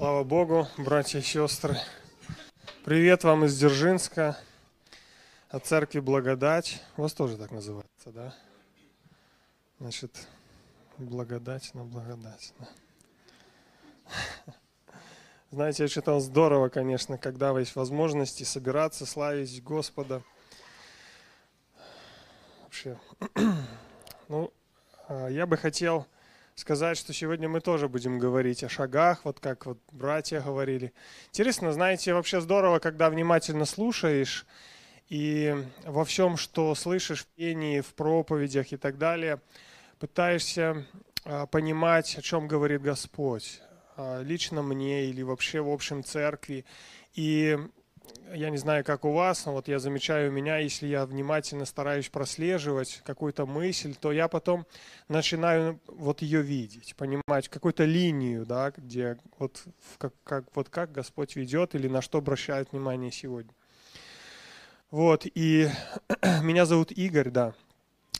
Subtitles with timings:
[0.00, 1.76] Слава Богу, братья и сестры.
[2.86, 4.34] Привет вам из Дзержинска,
[5.50, 6.82] от церкви Благодать.
[6.96, 8.34] Вас тоже так называется, да?
[9.78, 10.26] Значит,
[10.96, 12.54] благодать на благодать.
[12.58, 12.68] Да.
[15.50, 20.22] Знаете, я считал здорово, конечно, когда есть возможности собираться, славить Господа.
[22.62, 22.98] Вообще,
[24.28, 24.50] ну,
[25.08, 26.06] а, я бы хотел
[26.60, 30.92] сказать, что сегодня мы тоже будем говорить о шагах, вот как вот братья говорили.
[31.28, 34.46] Интересно, знаете, вообще здорово, когда внимательно слушаешь
[35.08, 39.40] и во всем, что слышишь в пении, в проповедях и так далее,
[39.98, 40.86] пытаешься
[41.24, 43.60] а, понимать, о чем говорит Господь,
[43.96, 46.64] а, лично мне или вообще в общем церкви.
[47.14, 47.58] И
[48.34, 51.64] я не знаю, как у вас, но вот я замечаю у меня, если я внимательно
[51.64, 54.66] стараюсь прослеживать какую-то мысль, то я потом
[55.08, 59.62] начинаю вот ее видеть, понимать какую-то линию, да, где вот
[59.98, 63.52] как, как, вот как Господь ведет или на что обращает внимание сегодня.
[64.90, 65.68] Вот, и
[66.42, 67.54] меня зовут Игорь, да.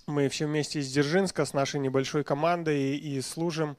[0.06, 3.77] Мы все вместе из Дзержинска с нашей небольшой командой и, и служим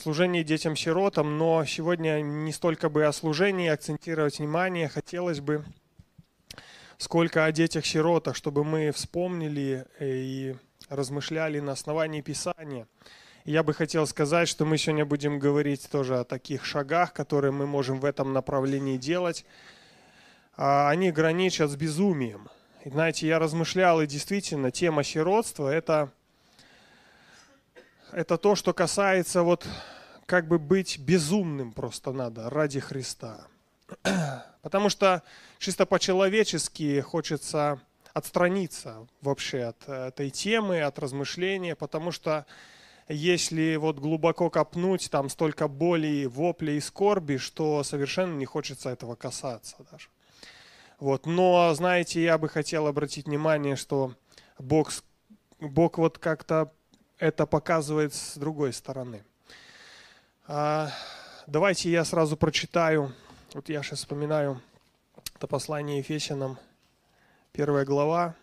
[0.00, 5.64] служении детям-сиротам, но сегодня не столько бы о служении акцентировать внимание, хотелось бы
[6.98, 10.56] сколько о детях-сиротах, чтобы мы вспомнили э, и
[10.88, 12.86] размышляли на основании Писания.
[13.44, 17.66] Я бы хотел сказать, что мы сегодня будем говорить тоже о таких шагах, которые мы
[17.66, 19.44] можем в этом направлении делать.
[20.56, 22.48] А они граничат с безумием.
[22.84, 26.10] И знаете, я размышлял, и действительно, тема сиротства– это
[28.14, 29.66] это то, что касается вот
[30.26, 33.46] как бы быть безумным просто надо ради Христа.
[34.62, 35.22] Потому что
[35.58, 37.80] чисто по-человечески хочется
[38.12, 42.46] отстраниться вообще от этой темы, от размышления, потому что
[43.08, 49.16] если вот глубоко копнуть, там столько боли, вопли и скорби, что совершенно не хочется этого
[49.16, 50.08] касаться даже.
[51.00, 51.26] Вот.
[51.26, 54.14] Но, знаете, я бы хотел обратить внимание, что
[54.58, 54.92] Бог,
[55.58, 56.72] Бог вот как-то
[57.24, 59.24] это показывает с другой стороны.
[60.46, 60.90] А,
[61.46, 63.14] давайте я сразу прочитаю.
[63.54, 64.60] Вот я сейчас вспоминаю
[65.34, 66.58] это послание Ефесянам,
[67.52, 68.34] первая глава.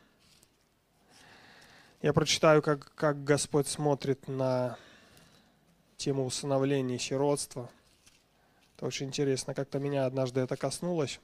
[2.02, 4.80] Я прочитаю, как, как Господь смотрит на
[5.98, 7.70] тему усыновления и сиротства.
[8.76, 11.20] Это очень интересно, как-то меня однажды это коснулось.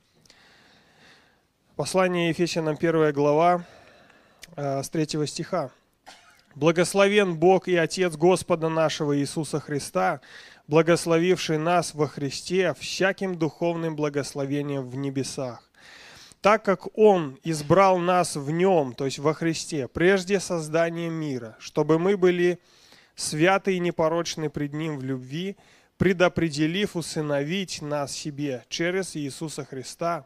[1.76, 3.66] Послание Ефесянам, первая глава,
[4.56, 5.72] а, с третьего стиха.
[6.58, 10.22] Благословен Бог и Отец Господа нашего Иисуса Христа,
[10.68, 15.70] благословивший нас во Христе всяким духовным благословением в небесах.
[16.42, 22.00] Так как Он избрал нас в Нем, то есть во Христе, прежде создания мира, чтобы
[22.00, 22.58] мы были
[23.14, 25.58] святы и непорочны пред Ним в любви,
[25.98, 30.26] предопределив усыновить нас себе через Иисуса Христа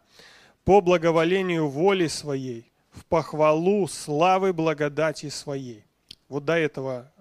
[0.63, 5.84] по благоволению воли Своей, в похвалу славы благодати Своей
[6.31, 7.12] вот до этого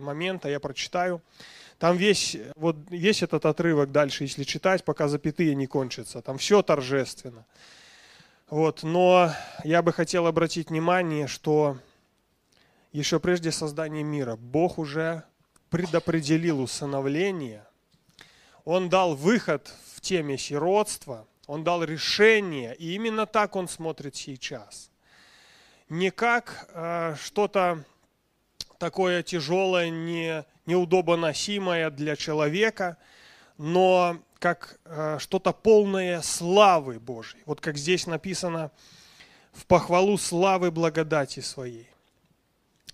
[0.00, 1.22] момента я прочитаю.
[1.78, 6.20] Там весь, вот весь этот отрывок дальше, если читать, пока запятые не кончатся.
[6.20, 7.46] Там все торжественно.
[8.48, 11.78] Вот, но я бы хотел обратить внимание, что
[12.90, 15.22] еще прежде создания мира Бог уже
[15.70, 17.64] предопределил усыновление.
[18.64, 24.90] Он дал выход в теме сиротства, он дал решение, и именно так он смотрит сейчас.
[25.88, 27.84] Не как э, что-то
[28.80, 32.96] такое тяжелое, не, неудобоносимое для человека,
[33.58, 37.42] но как э, что-то полное славы Божьей.
[37.44, 38.72] Вот как здесь написано,
[39.52, 41.88] в похвалу славы благодати своей.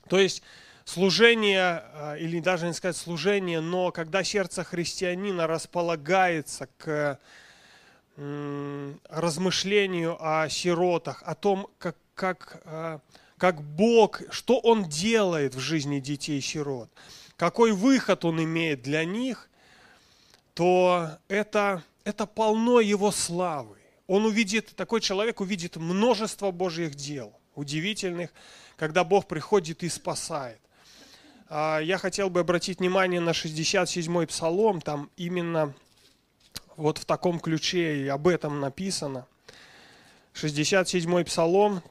[0.09, 0.43] То есть
[0.85, 7.19] служение, э, или даже не сказать служение, но когда сердце христианина располагается к
[9.11, 12.99] размышлению о сиротах, о том, как, как э,
[13.39, 16.91] как Бог, что Он делает в жизни детей-сирот,
[17.37, 19.49] какой выход Он имеет для них,
[20.55, 23.77] то это, это полно Его славы.
[24.06, 28.31] Он увидит, такой человек увидит множество Божьих дел, удивительных,
[28.77, 30.61] когда Бог приходит и спасает.
[31.49, 35.75] А, я хотел бы обратить внимание на 67-й псалом, там именно
[36.77, 39.27] вот в таком ключе и об этом написано.
[40.35, 41.82] 67-й псалом,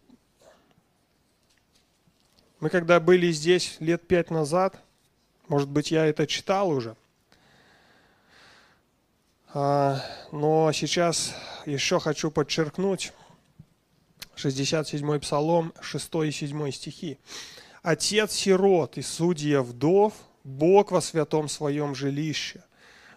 [2.65, 4.81] мы когда были здесь лет пять назад,
[5.47, 6.95] может быть, я это читал уже,
[9.53, 10.01] а,
[10.31, 11.35] но сейчас
[11.67, 13.13] еще хочу подчеркнуть
[14.35, 17.19] 67-й псалом, 6 и 7 стихи.
[17.83, 22.63] «Отец сирот и судья вдов, Бог во святом своем жилище.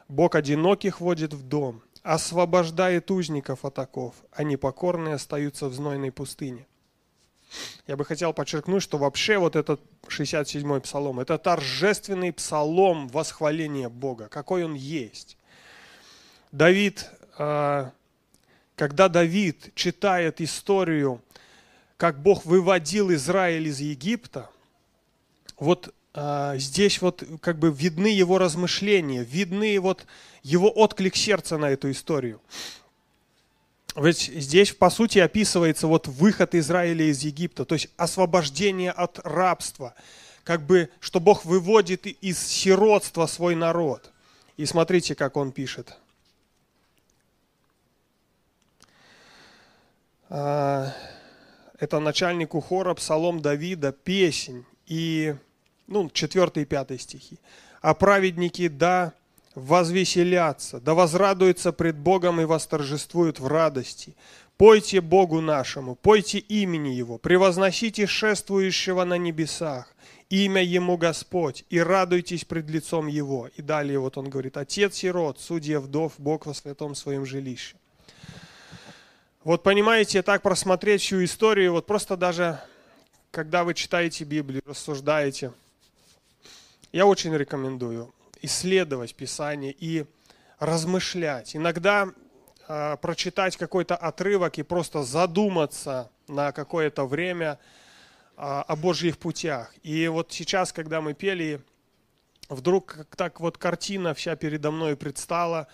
[0.09, 6.68] Бог одиноких водит в дом, освобождает узников от оков, а непокорные остаются в знойной пустыне.
[7.87, 14.29] Я бы хотел подчеркнуть, что вообще вот этот 67-й псалом, это торжественный псалом восхваления Бога,
[14.29, 15.37] какой он есть.
[16.53, 17.93] Давид, а,
[18.77, 21.23] когда Давид читает историю,
[21.97, 24.51] как Бог выводил Израиль из Египта,
[25.59, 30.07] вот а, здесь вот как бы видны его размышления, видны вот
[30.43, 32.41] его отклик сердца на эту историю.
[33.97, 39.95] Ведь здесь, по сути, описывается вот выход Израиля из Египта, то есть освобождение от рабства,
[40.45, 44.13] как бы, что Бог выводит из сиротства свой народ.
[44.57, 45.97] И смотрите, как он пишет.
[50.31, 50.93] А,
[51.79, 55.35] это начальнику хора, псалом Давида, песнь и,
[55.87, 57.39] ну, 4 и 5 стихи.
[57.81, 59.13] А праведники, да,
[59.59, 64.15] возвеселятся, да возрадуются пред Богом и восторжествуют в радости.
[64.57, 69.95] Пойте Богу нашему, пойте имени Его, превозносите шествующего на небесах,
[70.31, 73.49] имя Ему Господь, и радуйтесь пред лицом Его.
[73.57, 77.77] И далее вот он говорит, Отец сирот, судья вдов, Бог во святом своем жилище.
[79.45, 82.61] Вот понимаете, так просмотреть всю историю, вот просто даже,
[83.31, 85.53] когда вы читаете Библию, рассуждаете,
[86.91, 90.07] я очень рекомендую исследовать Писание и
[90.59, 91.55] размышлять.
[91.57, 92.09] Иногда
[92.69, 97.59] э, прочитать какой-то отрывок и просто задуматься на какое-то время
[98.37, 99.75] э, о Божьих путях.
[99.83, 101.61] И вот сейчас, когда мы пели,
[102.49, 105.69] вдруг так вот картина вся передо мной предстала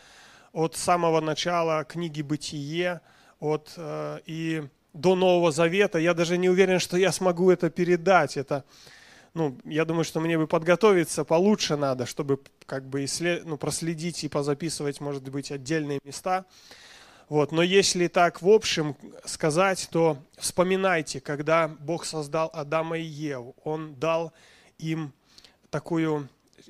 [0.52, 3.00] от самого начала книги «Бытие»,
[3.40, 5.99] от, э, и до Нового Завета.
[5.99, 8.37] Я даже не уверен, что я смогу это передать.
[8.37, 8.64] Это,
[9.35, 13.45] ну, я думаю, что мне бы подготовиться получше надо, чтобы как бы исслед...
[13.45, 16.47] ну, проследить и позаписывать, может быть, отдельные места.
[17.29, 17.51] Вот.
[17.51, 23.95] Но если так в общем сказать, то вспоминайте, когда Бог создал Адама и Еву, Он
[23.95, 24.33] дал
[24.79, 25.13] им
[25.71, 26.29] такую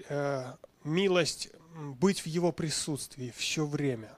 [0.09, 0.45] э,
[0.85, 4.17] милость быть в Его присутствии все время,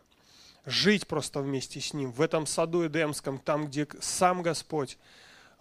[0.66, 4.98] жить просто вместе с Ним в этом саду Эдемском, там, где сам Господь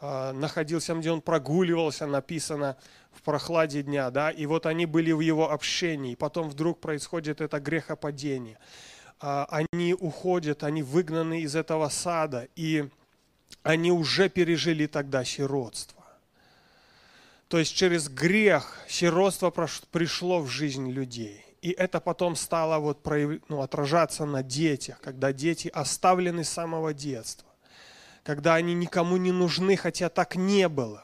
[0.01, 2.77] находился, где он прогуливался, написано
[3.11, 7.41] в прохладе дня, да, и вот они были в его общении, и потом вдруг происходит
[7.41, 8.59] это грехопадение.
[9.19, 12.89] А, они уходят, они выгнаны из этого сада, и
[13.63, 16.03] они уже пережили тогда сиротство.
[17.47, 19.49] То есть через грех сиротство
[19.91, 21.45] пришло в жизнь людей.
[21.61, 23.05] И это потом стало вот
[23.47, 27.47] ну, отражаться на детях, когда дети оставлены с самого детства
[28.25, 31.03] когда они никому не нужны, хотя так не было.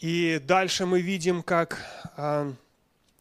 [0.00, 1.78] И дальше мы видим, как
[2.16, 2.52] а,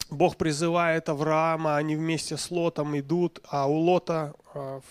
[0.09, 4.81] Бог призывает Авраама, они вместе с Лотом идут, а у Лота, а,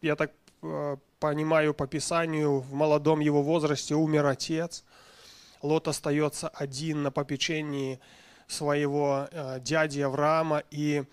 [0.00, 0.32] я так
[0.62, 4.82] а, понимаю по Писанию, в молодом его возрасте умер отец.
[5.60, 8.00] Лот остается один на попечении
[8.46, 9.28] своего
[9.60, 11.04] дяди Авраама, и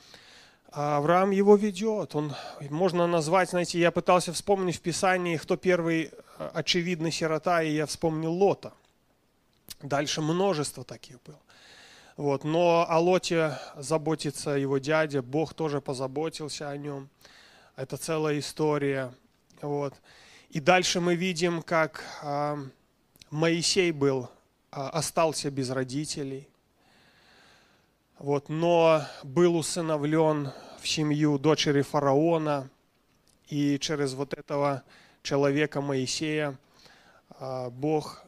[0.71, 2.15] а Авраам его ведет.
[2.15, 2.33] Он,
[2.69, 7.85] можно назвать, знаете, я пытался вспомнить в Писании, кто первый э, очевидный сирота, и я
[7.85, 8.73] вспомнил Лота.
[9.81, 11.39] Дальше множество таких было.
[12.17, 12.43] Вот.
[12.43, 17.09] Но о Лоте заботится его дядя, Бог тоже позаботился о нем.
[17.75, 19.13] Это целая история.
[19.61, 19.93] Вот.
[20.49, 22.57] И дальше мы видим, как а,
[23.29, 24.29] Моисей был,
[24.71, 26.49] а, остался без родителей–
[28.19, 32.69] вот, но был усыновлен в семью дочери фараона,
[33.47, 34.83] и через вот этого
[35.21, 36.57] человека Моисея
[37.29, 38.23] а, Бог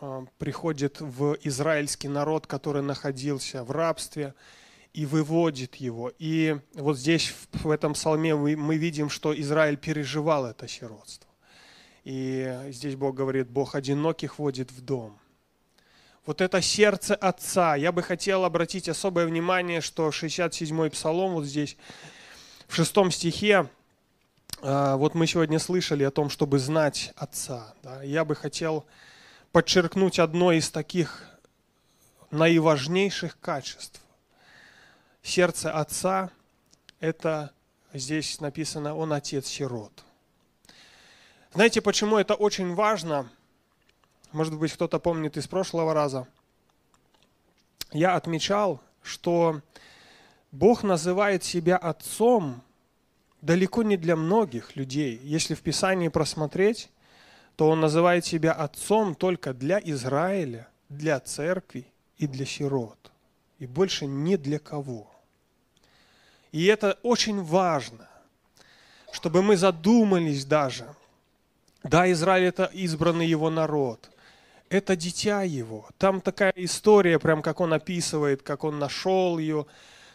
[0.00, 4.34] а, приходит в израильский народ, который находился в рабстве,
[4.94, 6.12] и выводит его.
[6.18, 11.28] И вот здесь, в этом псалме, мы видим, что Израиль переживал это сиротство.
[12.04, 15.18] И здесь Бог говорит, Бог одиноких водит в дом
[16.26, 17.76] вот это сердце Отца.
[17.76, 21.76] Я бы хотел обратить особое внимание, что 67-й псалом вот здесь,
[22.66, 23.68] в шестом стихе,
[24.62, 27.74] а, вот мы сегодня слышали о том, чтобы знать Отца.
[28.02, 28.86] Я бы хотел
[29.52, 31.28] подчеркнуть одно из таких
[32.30, 34.00] наиважнейших качеств.
[35.22, 36.30] Сердце Отца–
[37.00, 37.52] это,
[37.92, 39.92] здесь написано, Он Отец сирот.
[41.52, 43.28] Знаете, почему это очень важно–
[44.34, 46.26] может быть, кто-то помнит из прошлого раза,
[47.92, 49.62] я отмечал, что
[50.50, 52.62] Бог называет себя Отцом
[53.40, 55.20] далеко не для многих людей.
[55.22, 56.90] Если в Писании просмотреть,
[57.56, 61.86] то Он называет себя Отцом только для Израиля, для церкви
[62.18, 63.12] и для сирот.
[63.58, 65.10] И больше ни для кого.
[66.50, 68.08] И это очень важно,
[69.12, 70.94] чтобы мы задумались даже.
[71.84, 74.10] Да, Израиль это избранный его народ.
[74.68, 75.88] Это дитя его.
[75.98, 79.66] Там такая история, прям как он описывает, как он нашел ее,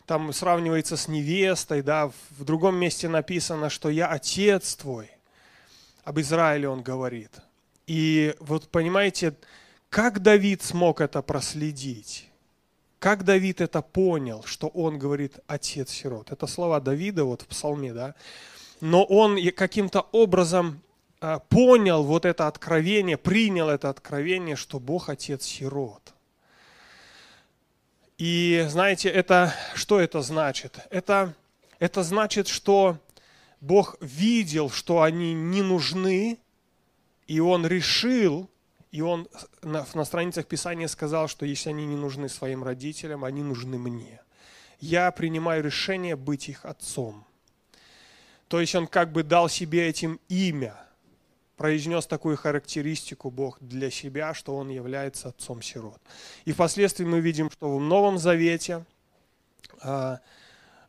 [0.05, 5.11] там сравнивается с невестой, да, в другом месте написано, что я отец твой.
[6.03, 7.31] Об Израиле он говорит.
[7.85, 9.35] И вот понимаете,
[9.89, 12.29] как Давид смог это проследить?
[12.99, 16.31] Как Давид это понял, что он говорит отец сирот?
[16.31, 18.15] Это слова Давида вот в псалме, да?
[18.81, 20.81] Но он каким-то образом
[21.49, 26.13] понял вот это откровение, принял это откровение, что Бог отец сирот.
[28.17, 30.79] И знаете, это, что это значит?
[30.89, 31.35] Это,
[31.79, 32.97] это значит, что
[33.61, 36.39] Бог видел, что они не нужны,
[37.27, 38.49] и Он решил,
[38.91, 39.27] и Он
[39.61, 44.21] на, на страницах Писания сказал, что если они не нужны своим родителям, они нужны мне.
[44.79, 47.25] Я принимаю решение быть их отцом.
[48.47, 50.75] То есть Он как бы дал себе этим имя–
[51.59, 55.99] произнес такую характеристику Бог для себя, что Он является отцом сирот.
[56.45, 58.85] И впоследствии мы видим, что в Новом Завете
[59.81, 60.21] а,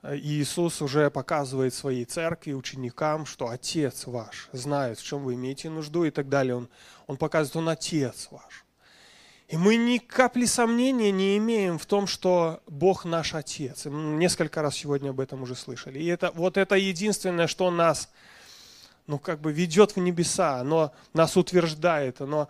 [0.05, 6.05] Иисус уже показывает своей церкви, ученикам, что Отец ваш знает, в чем вы имеете нужду
[6.05, 6.55] и так далее.
[6.55, 6.69] Он,
[7.09, 8.65] он показывает, Он Отец ваш.
[9.49, 13.87] И мы ни капли сомнения не имеем в том, что Бог наш Отец.
[13.87, 15.99] И мы несколько раз сегодня об этом уже слышали.
[15.99, 18.09] И это, вот это единственное, что нас
[19.07, 22.49] ну, как бы ведет в небеса, оно нас утверждает, оно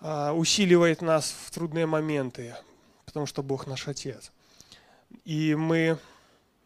[0.00, 2.56] а, усиливает нас в трудные моменты,
[3.04, 4.32] потому что Бог наш Отец.
[5.24, 5.98] И мы,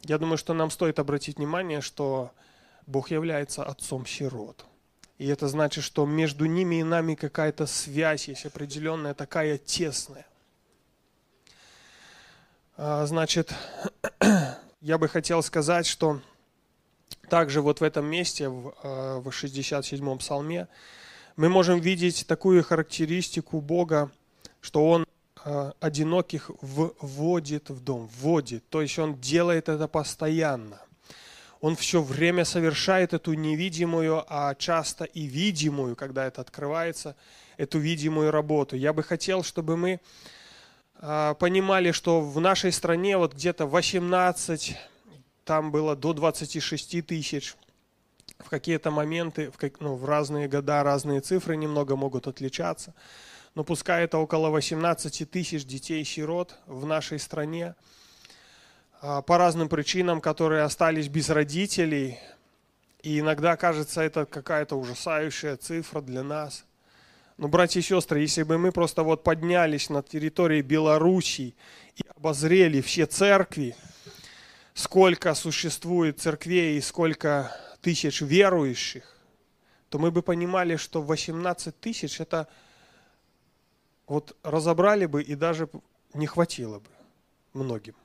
[0.02, 2.30] я думаю, что нам стоит обратить внимание, что
[2.87, 4.64] Бог является отцом сирот.
[5.18, 10.26] И это значит, что между ними и нами какая-то связь есть определенная, такая тесная.
[12.76, 13.54] А, значит,
[14.80, 16.21] я бы хотел сказать, что
[17.28, 18.73] также вот в этом месте, в
[19.28, 20.68] 67-м э, псалме,
[21.37, 24.11] мы можем видеть такую характеристику Бога,
[24.61, 25.06] что Он
[25.45, 30.80] э, одиноких вводит в дом, вводит, то есть Он делает это постоянно.
[31.61, 37.16] Он все время совершает эту невидимую, а часто и видимую, когда это открывается,
[37.56, 38.76] эту видимую работу.
[38.76, 40.00] Я бы хотел, чтобы мы
[41.00, 44.76] э, понимали, что в нашей стране вот где-то 18
[45.47, 47.55] там было до 26 тысяч.
[48.38, 52.93] В какие-то моменты, в, как, ну, в разные года разные цифры немного могут отличаться.
[53.55, 57.75] Но пускай это около 18 тысяч детей-сирот в нашей стране
[59.00, 62.19] а, по разным причинам, которые остались без родителей.
[63.03, 66.67] И иногда кажется, это какая-то ужасающая цифра для нас.
[67.38, 71.55] Но, братья и сестры, если бы мы просто вот поднялись на территории Белоруссии
[71.95, 73.76] и обозрели все церкви,
[74.76, 79.16] сколько существует церквей и сколько тысяч верующих,
[79.88, 82.47] то мы бы понимали, что 18 тысяч это
[84.06, 85.71] вот разобрали бы и даже
[86.12, 86.90] не хватило бы
[87.54, 87.97] многим,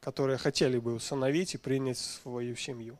[0.00, 2.98] которые хотели бы усыновить и принять свою семью.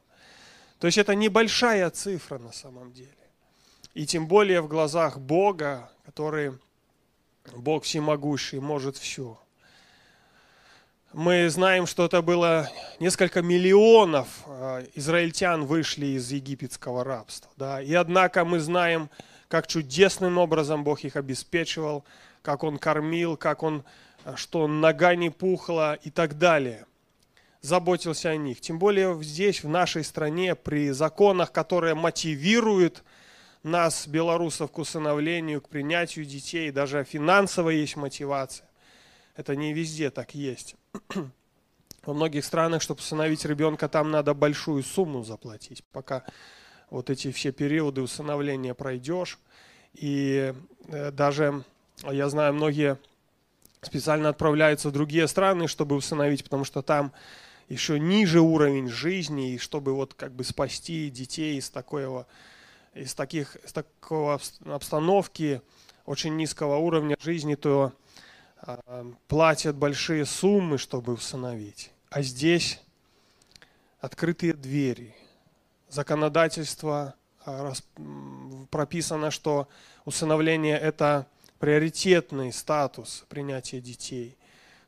[0.79, 3.13] То есть это небольшая цифра на самом деле.
[3.93, 6.59] И тем более в глазах Бога, который
[7.55, 9.39] Бог всемогущий, может все–
[11.13, 17.51] мы знаем, что это было несколько миллионов а, израильтян вышли из египетского рабства.
[17.57, 17.81] Да?
[17.81, 19.09] И однако мы знаем,
[19.49, 22.05] как чудесным образом Бог их обеспечивал,
[22.43, 23.85] как Он кормил, как Он,
[24.25, 26.85] а, что нога не пухла и так далее.
[27.63, 28.61] Заботился о них.
[28.61, 33.03] Тем более здесь, в нашей стране, при законах, которые мотивируют
[33.63, 38.68] нас, белорусов, к усыновлению, к принятию детей, даже финансовая есть мотивация.
[39.39, 40.75] Это не везде так есть.
[42.05, 46.25] Во многих странах, чтобы усыновить ребенка, там надо большую сумму заплатить, пока
[46.91, 49.39] вот эти все периоды усыновления пройдешь.
[49.95, 50.53] И
[50.89, 51.63] э, даже,
[52.03, 52.99] я знаю, многие
[53.81, 57.13] специально отправляются в другие страны, чтобы усыновить, потому что там
[57.69, 62.27] еще ниже уровень жизни, и чтобы вот как бы спасти детей из такого,
[62.93, 65.63] из таких, из такого обстановки
[66.07, 67.93] очень низкого уровня жизни, то
[69.29, 71.91] платят большие суммы, чтобы усыновить.
[72.11, 72.81] А здесь
[74.01, 75.15] открытые двери.
[75.89, 77.73] Законодательство а,
[78.71, 79.69] прописано, что
[80.05, 81.27] усыновление– это
[81.59, 84.37] приоритетный статус принятия детей.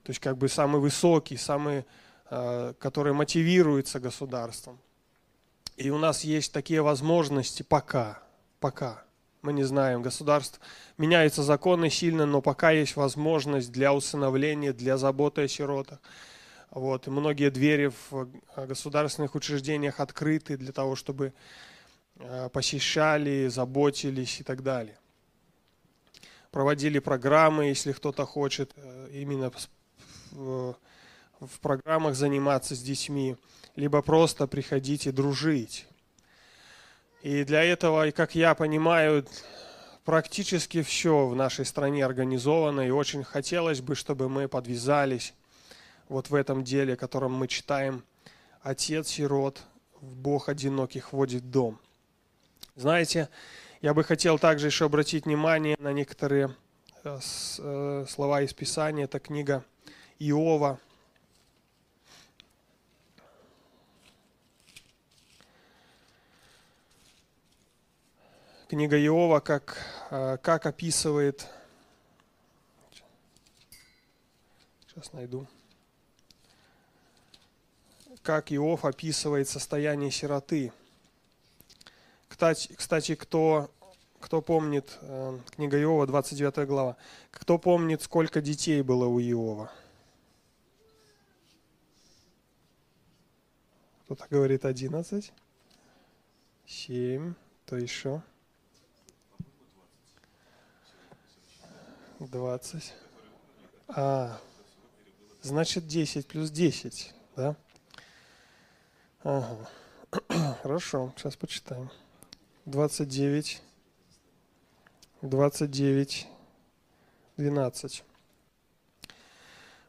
[0.03, 1.85] То есть как бы самый высокий, самый,
[2.27, 4.79] а, который мотивируется государством.
[5.77, 8.23] И у нас есть такие возможности пока,
[8.61, 9.05] пока–
[9.43, 10.61] мы не знаем, государств
[10.99, 15.99] меняются законы сильно, но пока есть возможность для усыновления, для заботы о сиротах.
[16.71, 21.33] Вот, и многие двери в государственных учреждениях открыты для того, чтобы
[22.53, 24.97] посещали, заботились и так далее.
[26.51, 28.75] Проводили программы, если кто-то хочет
[29.13, 29.51] именно
[30.33, 30.77] в,
[31.61, 33.37] программах заниматься с детьми,
[33.75, 35.87] либо просто приходите дружить.
[37.23, 39.27] И для этого, как я понимаю,
[40.05, 45.35] практически все в нашей стране организовано, и очень хотелось бы, чтобы мы подвязались
[46.09, 48.05] вот в этом деле, котором мы читаем
[48.63, 49.61] «Отец сирот,
[50.01, 51.79] Бог одиноких вводит в дом».
[52.75, 53.29] Знаете,
[53.83, 56.57] я бы хотел также еще обратить внимание на некоторые
[57.05, 57.19] э,
[57.59, 59.05] э, слова из Писания.
[59.05, 59.63] Это книга
[60.19, 60.81] Иова.
[68.71, 69.77] Книга Иова, как,
[70.13, 71.49] э, как описывает...
[74.87, 75.49] Сейчас найду.
[78.23, 80.73] Как Иов описывает состояние сироты.
[82.29, 83.73] Кстати, кстати кто,
[84.21, 86.97] кто помнит, э, книга Иова, 29 глава,
[87.33, 89.73] кто помнит, сколько детей было у Иова?
[94.05, 95.33] Кто-то говорит 11.
[96.67, 97.35] 7.
[97.67, 98.23] То еще.
[102.21, 102.95] 20.
[103.89, 104.39] А,
[105.41, 107.57] значит 10 плюс 10, да?
[109.23, 109.69] Ага.
[110.63, 111.91] Хорошо, сейчас почитаем.
[112.67, 113.63] 29.
[115.23, 116.29] 29.
[117.37, 118.05] 12.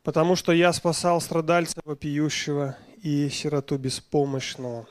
[0.04, 4.88] Потому что я спасал страдальца вопиющего и сироту беспомощного.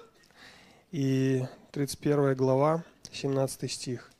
[0.93, 4.11] И 31 глава, 17 стих.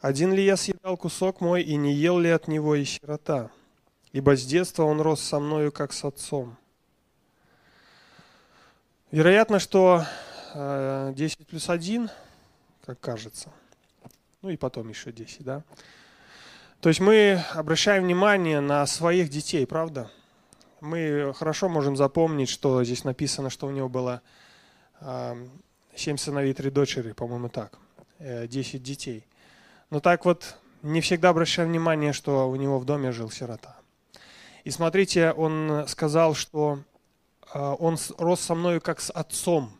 [0.00, 3.50] «Один ли я съедал кусок мой, и не ел ли от него и сирота?
[4.12, 6.56] Ибо с детства он рос со мною, как с отцом».
[9.10, 10.04] Вероятно, что
[10.54, 12.10] 10 э, плюс 1,
[12.84, 13.50] как кажется,
[14.42, 15.62] ну и потом еще 10, да?
[16.80, 20.10] То есть мы обращаем внимание на своих детей, правда?
[20.80, 24.22] мы хорошо можем запомнить, что здесь написано, что у него было
[25.94, 27.78] семь сыновей, три дочери, по-моему, так,
[28.18, 29.26] э, десять детей.
[29.90, 33.76] Но так вот не всегда обращаем внимание, что у него в доме жил сирота.
[34.64, 36.80] И смотрите, он сказал, что
[37.52, 39.72] а, он рос со мною как с отцом.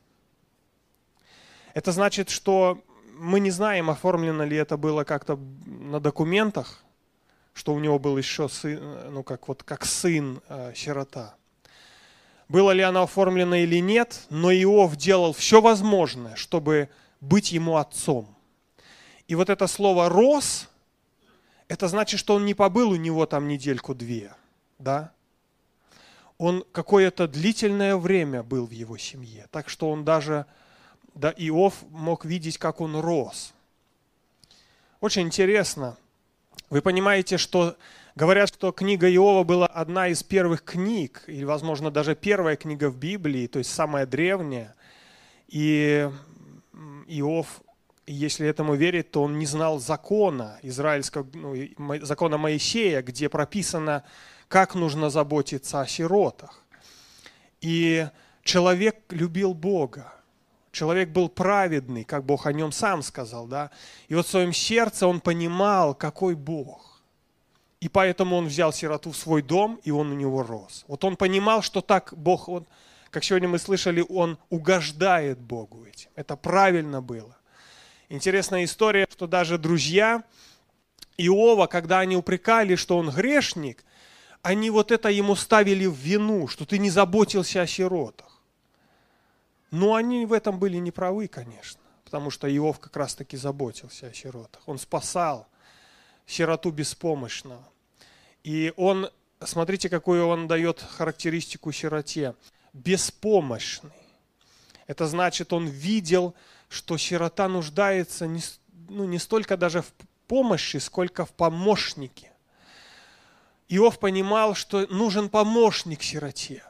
[1.75, 2.83] Это значит, что
[3.15, 6.83] мы не знаем, оформлено ли это было как-то на документах,
[7.53, 8.81] что у него был еще сын,
[9.13, 11.35] ну как вот как сын э, сирота.
[12.49, 16.89] Было ли оно оформлено или нет, но Иов делал все возможное, чтобы
[17.21, 18.35] быть ему отцом.
[19.31, 20.69] И вот это слово «рос»,
[21.69, 24.35] это значит, что он не побыл у него там недельку-две,
[24.81, 25.13] да?
[26.37, 30.47] Он какое-то длительное время был в его семье, так что он даже,
[31.15, 33.55] да, Иов мог видеть, как он рос.
[35.01, 35.97] Очень интересно–
[36.71, 37.77] вы понимаете, что
[38.15, 42.97] говорят, что книга Иова была одна из первых книг, или, возможно, даже первая книга в
[42.97, 44.75] Библии, то есть самая древняя.
[45.49, 46.09] И
[47.09, 47.63] Иов,
[48.13, 51.55] если этому верить, то он не знал закона израильского, ну,
[52.03, 54.05] закона Моисея, где прописано,
[54.49, 56.65] как нужно заботиться о сиротах.
[57.61, 58.09] И
[58.43, 60.13] человек любил Бога.
[60.73, 63.71] Человек был праведный, как Бог о нем сам сказал, да.
[64.09, 67.03] И вот в своем сердце он понимал, какой Бог.
[67.81, 70.85] И поэтому он взял сироту в свой дом, и он у него рос.
[70.87, 72.67] Вот он понимал, что так Бог, он,
[73.11, 76.11] как сегодня мы слышали, он угождает Богу этим.
[76.15, 77.37] Это правильно было.
[78.11, 80.25] Интересная история, что даже друзья
[81.17, 83.85] Иова, когда они упрекали, что он грешник,
[84.43, 88.43] они вот это ему ставили в вину, что ты не заботился о сиротах.
[89.71, 94.61] Но они в этом были неправы, конечно, потому что Иов как раз-таки заботился о сиротах.
[94.67, 95.47] Он спасал
[96.27, 97.63] сироту беспомощного.
[98.43, 102.35] И он, смотрите, какую он дает характеристику сироте.
[102.73, 103.93] Беспомощный.
[104.89, 106.35] Это значит, он видел,
[106.71, 108.41] что сирота нуждается не,
[108.89, 109.93] ну, не столько даже в
[110.29, 112.33] помощи, сколько в помощнике.
[113.69, 116.63] Иов понимал, что нужен помощник сироте.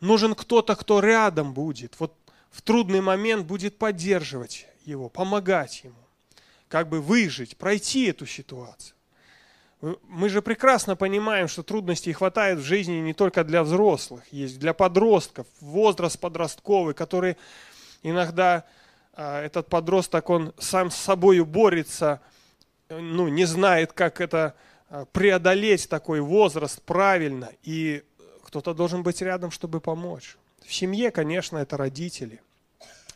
[0.00, 1.98] Нужен кто-то, кто рядом будет.
[1.98, 2.14] Вот
[2.50, 6.04] в трудный момент будет поддерживать его, помогать ему,
[6.68, 8.94] как бы выжить, пройти эту ситуацию.
[10.02, 14.74] Мы же прекрасно понимаем, что трудностей хватает в жизни не только для взрослых, есть для
[14.74, 17.38] подростков, возраст подростковый, который
[18.02, 18.66] иногда
[19.16, 22.20] этот подросток, он сам с собой борется,
[22.88, 24.54] ну, не знает, как это
[24.88, 27.50] а, преодолеть такой возраст правильно.
[27.62, 28.02] И
[28.42, 30.36] кто-то должен быть рядом, чтобы помочь.
[30.66, 32.40] В семье, конечно, это родители,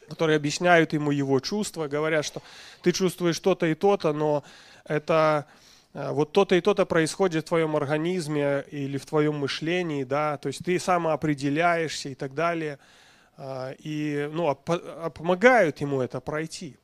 [0.08, 2.42] которые объясняют ему его чувства, говорят, что
[2.82, 4.44] ты чувствуешь то-то и то-то, но
[4.84, 5.46] это
[5.92, 10.48] э, вот то-то и то-то происходит в твоем организме или в твоем мышлении, да, то
[10.48, 12.78] есть ты самоопределяешься и так далее,
[13.38, 16.76] и ну, а, а помогают ему это пройти.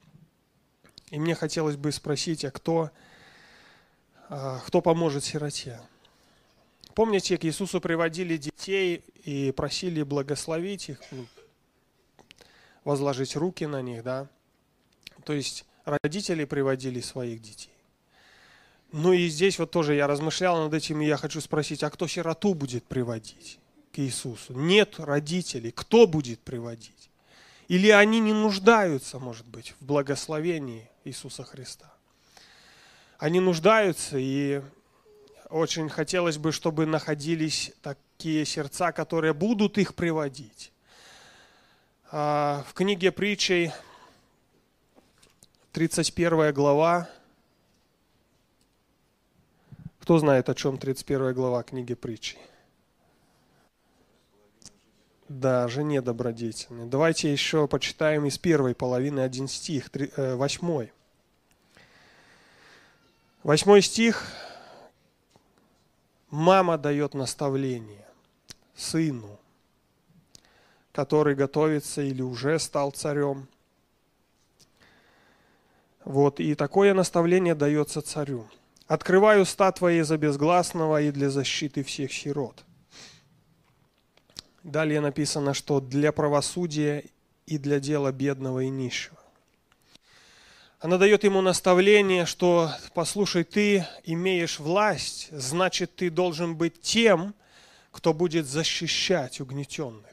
[1.10, 2.90] И мне хотелось бы спросить, а кто,
[4.28, 5.80] а, кто поможет сироте?
[6.94, 11.26] Помните, к Иисусу приводили детей и просили благословить их, ну,
[12.84, 14.28] возложить руки на них, да?
[15.24, 17.72] То есть родители приводили своих детей.
[18.92, 22.08] Ну и здесь вот тоже я размышлял над этим, и я хочу спросить, а кто
[22.08, 23.60] сироту будет приводить
[23.92, 24.52] к Иисусу?
[24.54, 27.10] Нет родителей, кто будет приводить?
[27.68, 31.92] Или они не нуждаются, может быть, в благословении Иисуса Христа.
[33.18, 34.62] Они нуждаются, и
[35.50, 40.72] очень хотелось бы, чтобы находились такие сердца, которые будут их приводить.
[42.10, 43.72] А, в книге притчей
[45.72, 47.08] 31 глава.
[50.00, 52.38] Кто знает, о чем 31 глава книги притчей?
[55.30, 56.86] Да, жене добродетельной.
[56.86, 60.92] Давайте еще почитаем из первой половины один стих, э, восьмой.
[63.44, 64.26] Восьмой стих.
[66.30, 68.04] Мама дает наставление
[68.74, 69.38] сыну,
[70.90, 73.46] который готовится или уже стал царем.
[76.04, 78.48] Вот, и такое наставление дается царю.
[78.88, 82.64] «Открываю уста твои за безгласного и для защиты всех сирот».
[84.62, 87.04] Далее написано, что для правосудия
[87.46, 89.16] и для дела бедного и нищего.
[90.80, 97.34] Она дает ему наставление, что, послушай, ты имеешь власть, значит, ты должен быть тем,
[97.90, 100.04] кто будет защищать угнетенных.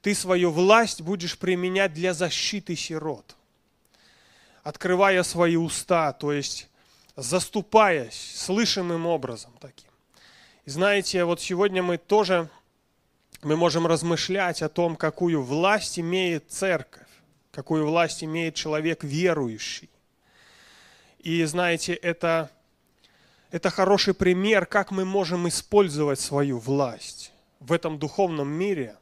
[0.00, 3.36] Ты свою власть будешь применять для защиты сирот,
[4.62, 6.68] открывая свои уста, то есть
[7.16, 9.90] заступаясь слышимым образом таким.
[10.66, 12.48] И знаете, вот сегодня мы тоже
[13.44, 17.08] мы можем размышлять о том, какую власть имеет церковь,
[17.50, 19.90] какую власть имеет человек верующий.
[21.18, 22.50] И знаете, это,
[23.50, 28.96] это хороший пример, как мы можем использовать свою власть в этом духовном мире,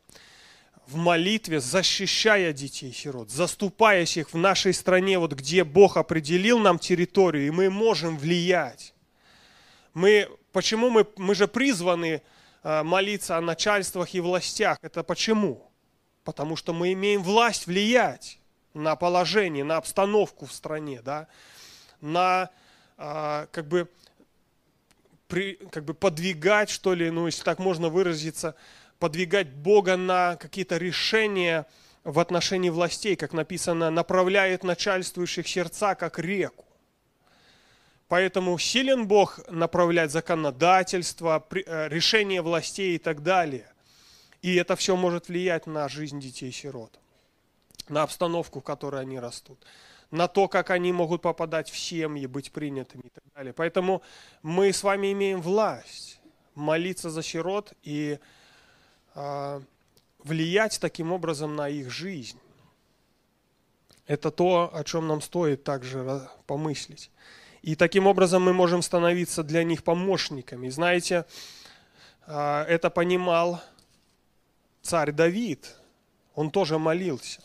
[0.86, 7.46] в молитве, защищая детей-сирот, заступаясь их в нашей стране, вот где Бог определил нам территорию,
[7.46, 8.94] и мы можем влиять.
[9.94, 12.22] Мы, почему мы, мы же призваны
[12.62, 14.78] молиться о начальствах и властях.
[14.82, 15.70] Это почему?
[16.24, 18.38] Потому что мы имеем власть влиять
[18.74, 21.28] на положение, на обстановку в стране, да?
[22.02, 22.50] на
[22.98, 23.88] э, как бы,
[25.28, 28.54] при, как бы подвигать, что ли, ну, если так можно выразиться,
[28.98, 31.66] подвигать Бога на какие-то решения
[32.04, 36.64] в отношении властей, как написано, направляет начальствующих сердца, как реку.
[38.08, 43.72] Поэтому силен Бог направлять законодательство, э, решение властей и так далее.
[44.42, 46.98] И это все может влиять на жизнь детей-сирот,
[47.88, 49.64] на обстановку, в которой они растут,
[50.10, 53.52] на то, как они могут попадать в семьи, быть принятыми и так далее.
[53.52, 54.02] Поэтому
[54.42, 56.20] мы с вами имеем власть
[56.54, 58.18] молиться за сирот и
[59.14, 59.60] э,
[60.18, 62.38] влиять таким образом на их жизнь.
[64.06, 67.10] Это то, о чем нам стоит также помыслить.
[67.62, 70.68] И таким образом мы можем становиться для них помощниками.
[70.68, 71.24] Знаете,
[72.26, 73.62] а, это понимал
[74.82, 75.76] царь Давид.
[76.34, 77.40] Он тоже молился.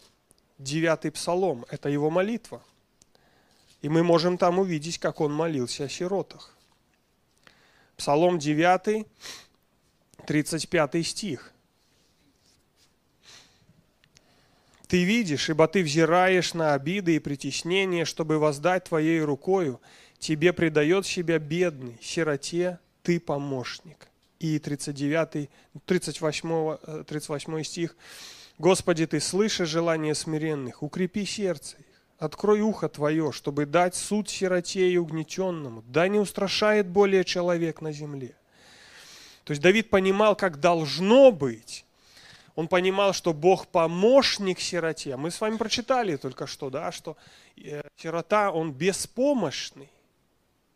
[0.58, 2.64] Девятый псалом– это его молитва.
[3.84, 6.58] И мы можем там увидеть, как он молился о сиротах.
[7.96, 9.06] Псалом 9,
[10.26, 11.54] 35 стих.
[14.88, 19.80] Ты видишь, ибо ты взираешь на обиды и притеснения, чтобы воздать твоей рукою–
[20.20, 24.08] тебе предает себя бедный, сироте ты помощник.
[24.40, 25.50] И 39,
[25.86, 27.96] 38, 38 стих.
[28.58, 31.86] Господи, Ты слышишь желание смиренных, укрепи сердце их.
[32.18, 35.84] Открой ухо Твое, чтобы дать суд сироте и угнетенному.
[35.88, 38.36] Да не устрашает более человек на земле.
[39.44, 41.86] То есть Давид понимал, как должно быть.
[42.56, 45.16] Он понимал, что Бог помощник сироте.
[45.16, 47.16] Мы с вами прочитали только что, да, что
[47.56, 49.90] э, сирота, он беспомощный.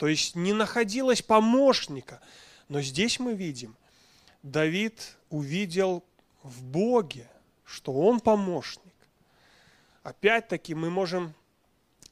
[0.01, 2.21] То есть не находилось помощника.
[2.69, 3.77] Но здесь мы видим,
[4.41, 6.03] Давид увидел
[6.41, 7.29] в Боге,
[7.63, 8.95] что он помощник.
[10.01, 11.35] Опять-таки мы можем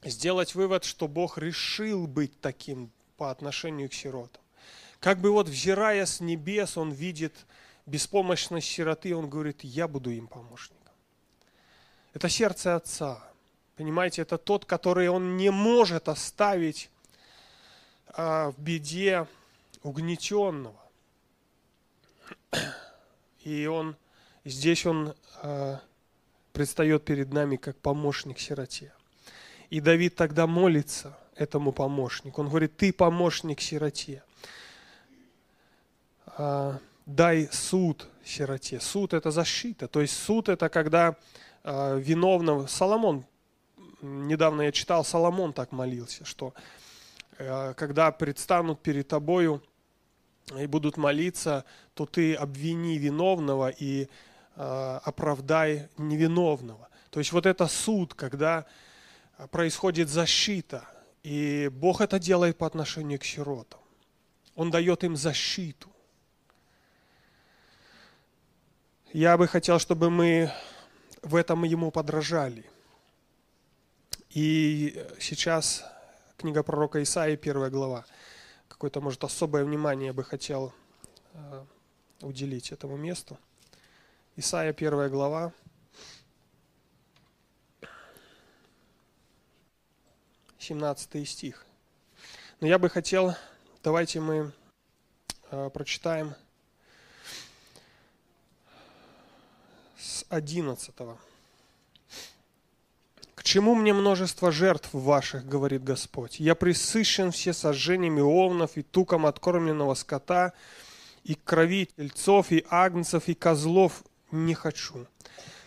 [0.04, 4.40] сделать вывод, что Бог решил быть таким по отношению к сиротам.
[5.00, 7.34] Как бы вот взирая с небес, он видит
[7.86, 10.94] беспомощность сироты, он говорит, я буду им помощником.
[12.14, 13.20] Это сердце отца.
[13.74, 16.88] Понимаете, это тот, который он не может оставить
[18.16, 19.26] в беде
[19.82, 20.80] угнетенного.
[23.44, 23.96] И он
[24.44, 25.80] здесь он а,
[26.52, 28.92] предстает перед нами как помощник сироте.
[29.70, 32.42] И Давид тогда молится этому помощнику.
[32.42, 34.22] Он говорит, ты помощник сироте.
[36.26, 38.80] А, дай суд сироте.
[38.80, 39.88] Суд это защита.
[39.88, 41.16] То есть суд это когда
[41.62, 42.66] а, виновного...
[42.66, 43.24] Соломон,
[44.02, 46.60] недавно я читал, Соломон так молился, что а,
[47.76, 49.62] когда предстанут перед тобою
[50.58, 54.08] и будут молиться, то ты обвини виновного и
[54.56, 56.88] э, оправдай невиновного.
[57.10, 58.66] То есть вот это суд, когда
[59.50, 60.86] происходит защита,
[61.22, 63.80] и Бог это делает по отношению к сиротам.
[64.54, 65.88] Он дает им защиту.
[69.12, 70.52] Я бы хотел, чтобы мы
[71.22, 72.64] в этом ему подражали.
[74.30, 75.84] И сейчас
[76.40, 78.04] книга пророка Исаии, первая глава–
[78.80, 80.72] какое-то, может, особое внимание я бы хотел
[81.34, 81.64] э,
[82.22, 83.38] уделить этому месту.
[84.36, 85.52] Исайя, первая глава.
[90.58, 91.66] Семнадцатый стих.
[92.60, 93.34] Но я бы хотел,
[93.82, 94.50] давайте мы
[95.50, 96.34] э, прочитаем
[99.98, 101.18] с одиннадцатого.
[103.40, 106.38] К чему мне множество жертв ваших, говорит Господь?
[106.38, 110.52] Я присыщен все сожжениями овнов и туком откормленного скота,
[111.24, 115.06] и крови тельцов, и агнцев, и козлов не хочу.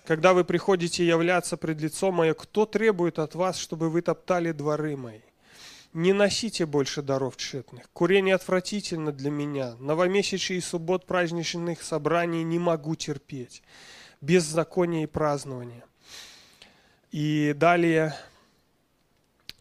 [0.05, 4.95] Когда вы приходите являться пред лицом мое, кто требует от вас, чтобы вы топтали дворы
[4.95, 5.21] мои?
[5.93, 7.89] Не носите больше даров тщетных.
[7.91, 9.77] Курение отвратительно для меня.
[9.79, 13.63] Новомесячие и суббот праздничных собраний не могу терпеть.
[14.21, 15.83] Беззаконие и празднование.
[17.13, 18.15] И далее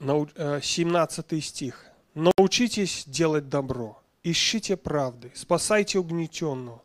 [0.00, 1.84] 17 э, стих.
[2.14, 6.82] «Научитесь делать добро, ищите правды, спасайте угнетенного,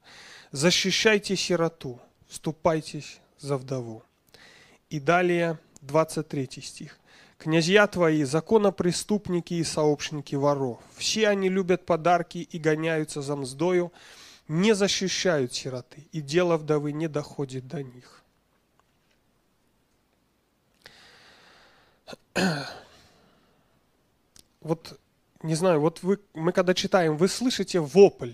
[0.52, 4.04] защищайте сироту, вступайтесь за вдову».
[4.90, 7.00] И далее 23 стих.
[7.38, 13.94] «Князья твои, законопреступники и сообщники воров, все они любят подарки и гоняются за мздою,
[14.50, 18.17] не защищают сироты, и дело вдовы не доходит до них».
[24.62, 25.00] вот,
[25.42, 28.34] не знаю, вот вы, мы когда читаем, вы слышите вопль.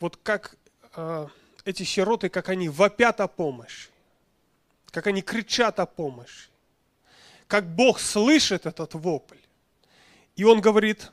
[0.00, 0.56] Вот как
[0.96, 1.28] э,
[1.64, 3.88] эти сироты, как они вопят о помощи,
[4.90, 6.48] как они кричат о помощи,
[7.46, 9.38] как Бог слышит этот вопль.
[10.36, 11.12] И Он говорит,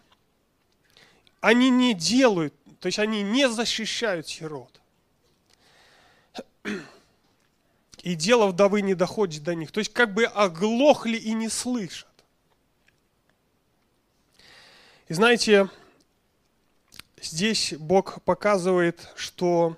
[1.39, 4.82] они не делают, то есть они не защищают сирот
[8.03, 9.71] и дело вдовы не доходит до них.
[9.71, 12.07] То есть как бы оглохли и не слышат.
[15.07, 15.69] И знаете,
[17.21, 19.75] здесь Бог показывает, что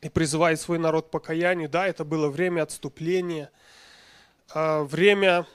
[0.00, 1.68] и призывает свой народ к покаянию.
[1.68, 3.50] Да, это было время отступления,
[4.48, 5.46] а, время,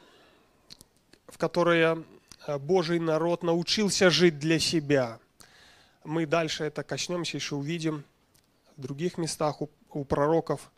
[1.27, 2.03] в которое
[2.45, 5.19] а, Божий народ научился жить для себя.
[6.03, 8.03] Мы дальше это коснемся, еще увидим
[8.77, 10.69] в других местах у, у пророков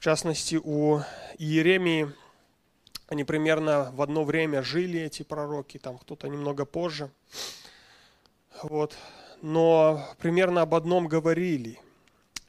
[0.00, 1.00] частности, у
[1.38, 2.12] Иеремии
[3.08, 7.10] они примерно в одно время жили, эти пророки, там кто-то немного позже.
[8.62, 8.96] Вот.
[9.42, 11.78] Но примерно об одном говорили.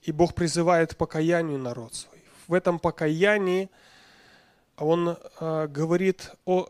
[0.04, 2.24] И Бог призывает к покаянию народ свой.
[2.48, 3.70] В этом покаянии
[4.78, 6.70] Он э, говорит о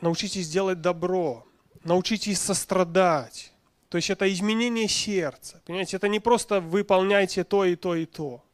[0.00, 1.46] научитесь делать добро,
[1.84, 3.52] научитесь сострадать.
[3.88, 5.60] То есть это изменение сердца.
[5.66, 8.45] Понимаете, это не просто выполняйте то и то и то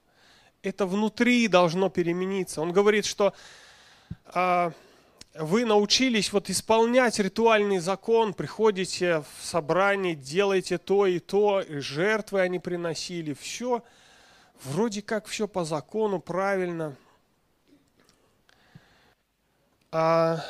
[0.62, 2.60] это внутри должно перемениться.
[2.60, 3.34] Он говорит, что
[4.26, 4.72] а,
[5.34, 12.40] вы научились вот исполнять ритуальный закон, приходите в собрание, делаете то и то, и жертвы
[12.40, 13.82] они приносили, все
[14.64, 16.96] вроде как все по закону, правильно.
[19.90, 20.44] А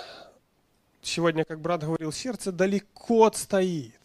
[1.01, 3.99] сегодня, как брат говорил, сердце далеко отстоит.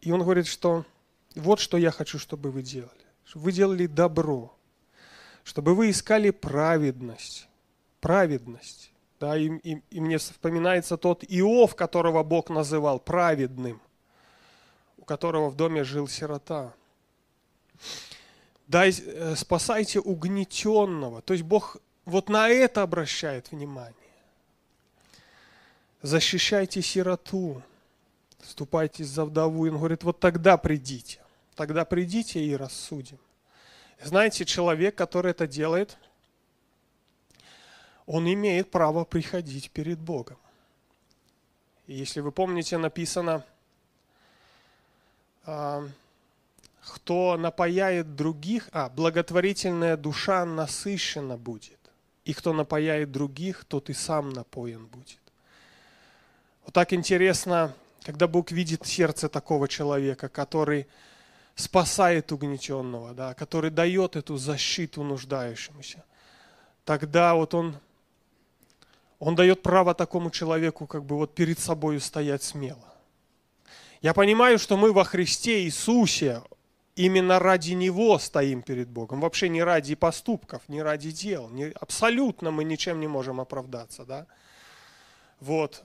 [0.00, 0.84] И он говорит, что
[1.34, 4.54] вот что я хочу, чтобы вы делали чтобы вы делали добро,
[5.42, 7.48] чтобы вы искали праведность.
[8.00, 8.92] Праведность.
[9.20, 13.80] Да, и, и, и мне вспоминается тот Иов, которого Бог называл праведным,
[14.98, 16.74] у которого в доме жил сирота.
[18.66, 21.22] Дай, э, спасайте угнетенного.
[21.22, 23.94] То есть Бог вот на это обращает внимание.
[26.02, 27.62] Защищайте сироту.
[28.40, 29.66] вступайтесь за вдову.
[29.66, 31.20] И он говорит, вот тогда придите,
[31.54, 33.18] тогда придите и рассудим.
[34.02, 35.96] Знаете, человек, который это делает,
[38.06, 40.36] он имеет право приходить перед Богом.
[41.86, 43.44] И если вы помните, написано,
[45.46, 45.86] а,
[46.82, 51.78] кто напаяет других, а, благотворительная душа насыщена будет.
[52.24, 55.20] И кто напаяет других, тот и сам напоен будет.
[56.64, 60.86] Вот так интересно, когда Бог видит сердце такого человека, который
[61.54, 66.04] спасает угнетенного, да, который дает эту защиту нуждающемуся,
[66.84, 67.76] тогда вот он,
[69.18, 72.94] он дает право такому человеку как бы вот перед собой стоять смело.
[74.02, 76.42] Я понимаю, что мы во Христе Иисусе
[76.96, 79.20] именно ради Него стоим перед Богом.
[79.20, 81.48] Вообще не ради поступков, не ради дел.
[81.48, 84.04] Не, абсолютно мы ничем не можем оправдаться.
[84.04, 84.26] Да?
[85.40, 85.84] Вот.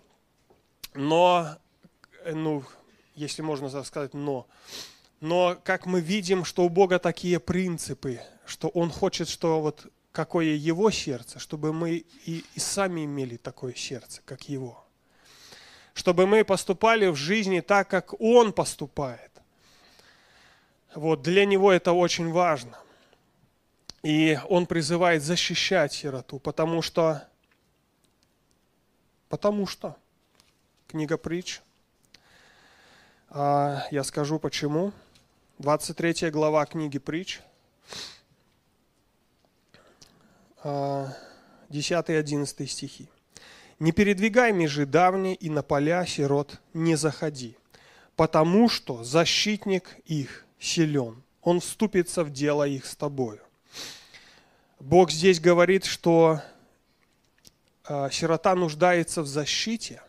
[0.94, 1.58] Но,
[2.26, 2.64] ну,
[3.16, 4.48] если можно так сказать, но.
[5.22, 10.56] Но как мы видим, что у Бога такие принципы, что Он хочет, что вот какое
[10.56, 14.86] Его сердце, чтобы мы и, и сами имели такое сердце, как Его.
[15.94, 19.32] Чтобы мы поступали в жизни так, как Он поступает.
[20.96, 22.78] Вот, для него это очень важно.
[24.02, 27.28] И он призывает защищать сироту, потому что,
[29.28, 29.98] потому что,
[30.88, 31.62] книга притч,
[33.30, 34.94] а, я скажу почему.
[35.60, 37.42] 23 глава книги притч,
[40.64, 43.10] 10-11 а, стихи.
[43.78, 47.58] «Не передвигай межи давние и на поля сирот не заходи,
[48.16, 51.22] потому что защитник их силен.
[51.42, 53.42] Он вступится в дело их с тобою.
[54.80, 56.42] Бог здесь говорит, что
[57.86, 60.02] э, сирота нуждается в защите,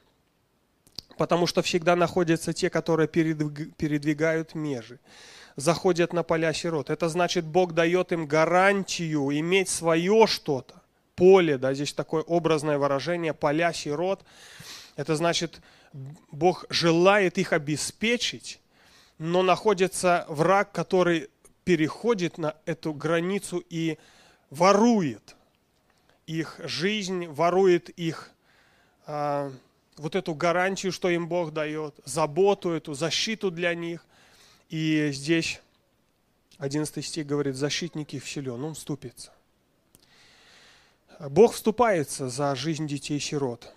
[1.18, 5.00] потому что всегда находятся те, которые передвигают межи,
[5.60, 6.90] заходят на поля сирот.
[6.90, 10.82] Это значит, Бог дает им гарантию иметь свое что-то,
[11.14, 14.24] поле, да, здесь такое образное выражение, поля сирот.
[14.96, 15.60] Это значит,
[16.30, 18.60] Бог желает их обеспечить,
[19.18, 21.28] но находится враг, который
[21.64, 23.98] переходит на эту границу и
[24.50, 25.36] ворует
[26.26, 28.30] их жизнь, ворует их
[29.06, 29.52] а,
[29.96, 34.04] вот эту гарантию, что им Бог дает, заботу эту, защиту для них.
[34.70, 35.60] И здесь
[36.56, 39.32] 11 стих говорит, защитник их силен, он вступится.
[41.18, 43.74] Бог вступается за жизнь детей-сирот.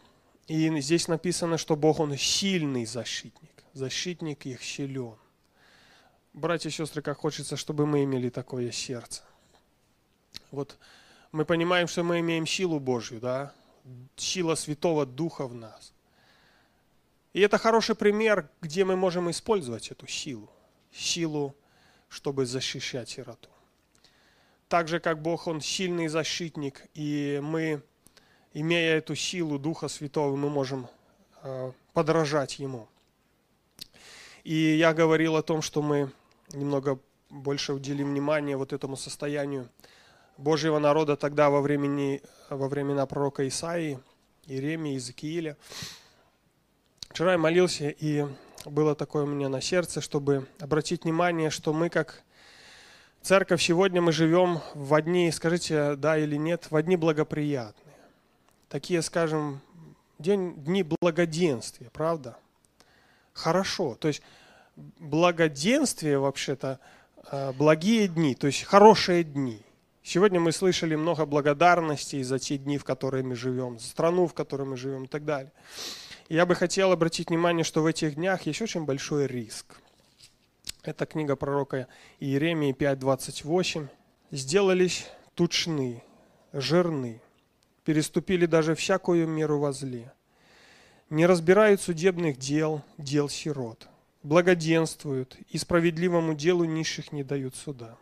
[0.48, 3.52] И здесь написано, что Бог, Он сильный защитник.
[3.74, 5.16] Защитник их силен
[6.34, 9.24] братья и сестры, как хочется, чтобы мы имели такое сердце.
[10.52, 10.78] Вот
[11.32, 13.54] мы понимаем, что мы имеем силу Божью, да,
[14.16, 15.94] сила Святого Духа в нас.
[17.34, 20.50] И это хороший пример, где мы можем использовать эту силу,
[20.94, 21.56] силу,
[22.10, 23.50] чтобы защищать сироту.
[24.68, 27.82] Так же, как Бог, Он сильный защитник, и мы,
[28.54, 30.88] имея эту силу Духа Святого, мы можем
[31.44, 32.88] э, подражать Ему.
[34.44, 36.12] И я говорил о том, что мы
[36.52, 39.70] немного больше уделим внимания вот этому состоянию
[40.38, 44.00] Божьего народа тогда во, времени, во времена пророка Исаии,
[44.46, 45.58] Иеремии, Иезекииля.
[47.10, 48.26] Вчера я молился, и
[48.66, 52.24] было такое у меня на сердце, чтобы обратить внимание, что мы как
[53.22, 57.96] церковь сегодня мы живем в одни, скажите да или нет, в одни благоприятные.
[58.70, 59.62] Такие, скажем,
[60.20, 62.38] день, дни благоденствия, правда?
[63.34, 63.96] Хорошо.
[63.96, 64.22] То есть
[64.76, 66.80] благоденствие вообще-то
[67.32, 69.62] э, благие дни, то есть хорошие дни.
[70.04, 74.34] Сегодня мы слышали много благодарности за те дни, в которые мы живем, за страну, в
[74.34, 75.52] которой мы живем и так далее.
[76.34, 79.76] Я бы хотел обратить внимание, что в этих днях есть очень большой риск.
[80.82, 81.88] Это книга пророка
[82.20, 83.88] Иеремии 5.28.
[84.32, 86.04] «Сделались тучны,
[86.52, 87.22] жирны,
[87.86, 90.12] переступили даже всякую меру возле,
[91.12, 93.88] не разбирают судебных дел, дел сирот,
[94.24, 97.96] благоденствуют, и справедливому делу низших не дают суда.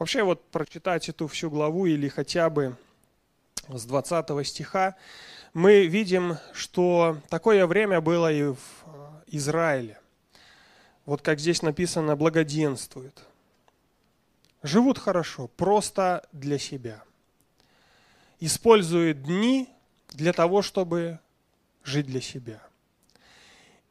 [0.00, 2.76] Вообще вот прочитать эту всю главу или хотя бы
[3.68, 4.96] с 20 стиха,
[5.54, 9.98] мы видим, что такое время было и в э, Израиле.
[11.06, 13.24] Вот как здесь написано, благоденствуют.
[14.62, 17.02] Живут хорошо, просто для себя.
[18.40, 19.68] Используют дни
[20.10, 21.18] для того, чтобы
[21.82, 22.62] жить для себя–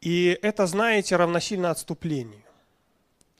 [0.03, 2.43] и это, знаете, равносильно отступлению.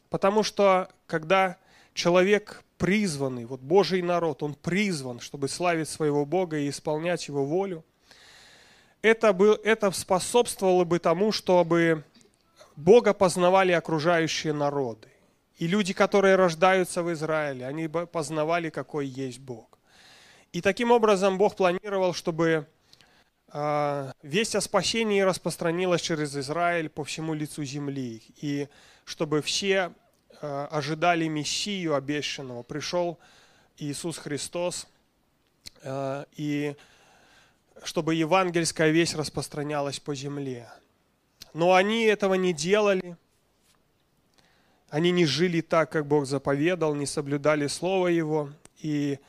[0.10, 1.58] Потому что когда
[1.94, 7.84] человек призванный, вот Божий народ, он призван, чтобы славить своего Бога и исполнять его волю,
[9.04, 12.04] это, был, это способствовало бы тому, чтобы
[12.76, 15.10] Бога познавали окружающие народы.
[15.58, 19.78] И люди, которые рождаются в Израиле, они бы познавали, какой есть Бог.
[20.54, 22.66] И таким образом Бог планировал, чтобы
[23.52, 28.24] э, весть о спасении распространилась через Израиль по всему лицу земли.
[28.42, 28.68] И
[29.04, 29.92] чтобы все
[30.42, 32.64] э, ожидали Мессию обещанного.
[32.64, 33.20] Пришел
[33.78, 34.88] Иисус Христос,
[35.82, 36.76] э, и
[37.84, 40.70] чтобы евангельская весть распространялась по земле.
[41.54, 43.18] Но они этого не делали.
[44.90, 48.50] Они не жили так, как Бог заповедал, не соблюдали Слово Его.
[48.80, 49.20] И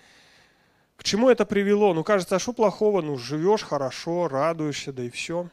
[0.96, 1.94] к чему это привело?
[1.94, 3.02] Ну, кажется, а что плохого?
[3.02, 5.48] Ну, живешь хорошо, радуешься, да и все.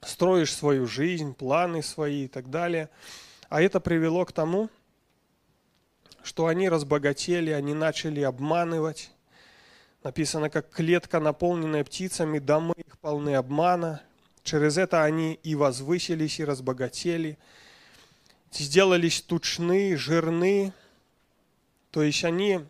[0.00, 2.88] Строишь свою жизнь, планы свои и так далее.
[3.48, 4.70] А это привело к тому,
[6.22, 9.10] что они разбогатели, они начали обманывать.
[10.06, 14.02] Написано, как клетка, наполненная птицами, домы их полны обмана.
[14.44, 17.38] Через это они и возвысились, и разбогатели.
[18.52, 20.72] Сделались тучны, жирны.
[21.90, 22.60] То есть они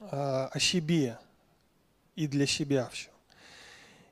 [0.00, 1.20] а, о себе
[2.16, 3.10] и для себя все.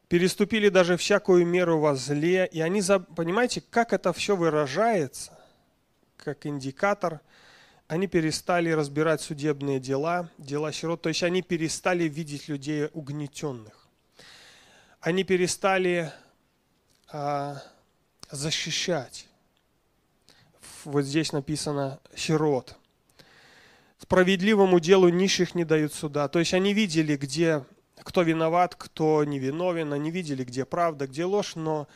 [0.07, 2.83] Переступили даже всякую меру во зле, и они,
[3.17, 5.37] понимаете, как это все выражается,
[6.19, 7.21] как индикатор,
[7.91, 13.89] они перестали разбирать судебные дела, дела сирот, то есть они перестали видеть людей угнетенных.
[15.01, 16.13] Они перестали
[17.11, 17.61] а,
[18.31, 19.27] защищать.
[20.85, 22.77] Вот здесь написано сирот
[23.99, 26.29] справедливому делу нищих не дают суда.
[26.29, 27.65] То есть они видели, где
[27.97, 31.89] кто виноват, кто невиновен, они видели, где правда, где ложь, но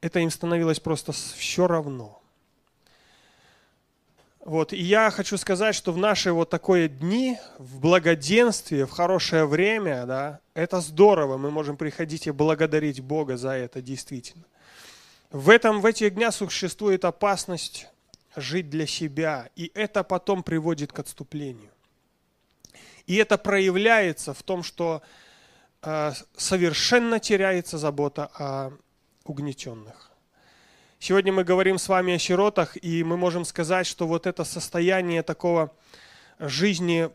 [0.00, 2.20] это им становилось просто все равно.
[4.46, 9.44] Вот, и я хочу сказать, что в наши вот такие дни, в благоденствие, в хорошее
[9.44, 14.44] время, да, это здорово, мы можем приходить и благодарить Бога за это действительно.
[15.32, 17.88] В, этом, в этих днях существует опасность
[18.36, 21.72] жить для себя, и это потом приводит к отступлению.
[23.08, 25.02] И это проявляется в том, что
[25.82, 28.70] э, совершенно теряется забота о
[29.24, 30.05] угнетенных.
[30.98, 35.22] Сегодня мы говорим с вами о сиротах, и мы можем сказать, что вот это состояние
[35.22, 35.72] такого
[36.38, 37.10] жизни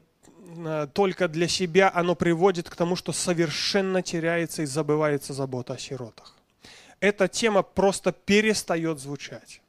[0.66, 5.78] э, только для себя, оно приводит к тому, что совершенно теряется и забывается забота о
[5.78, 6.38] сиротах.
[7.00, 9.62] Эта тема просто перестает звучать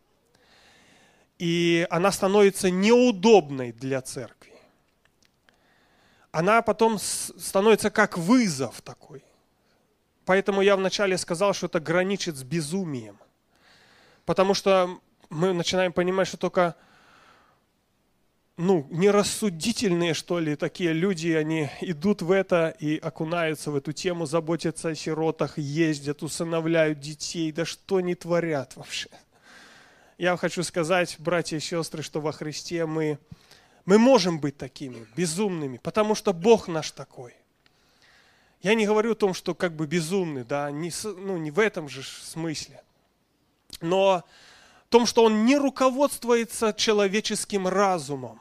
[1.42, 4.52] и она становится неудобной для церкви.
[6.30, 9.24] Она потом становится как вызов такой.
[10.24, 13.18] Поэтому я вначале сказал, что это граничит с безумием.
[14.24, 15.00] Потому что
[15.30, 16.76] мы начинаем понимать, что только
[18.56, 24.26] ну, нерассудительные, что ли, такие люди, они идут в это и окунаются в эту тему,
[24.26, 29.08] заботятся о сиротах, ездят, усыновляют детей, да что они творят вообще–
[30.22, 33.18] я хочу сказать, братья и сестры, что во Христе мы,
[33.84, 37.34] мы можем быть такими, безумными, потому что Бог наш такой.
[38.60, 41.88] Я не говорю о том, что как бы безумный, да, не, ну, не в этом
[41.88, 42.80] же смысле.
[43.80, 44.24] Но
[44.86, 48.40] в том, что он не руководствуется человеческим разумом.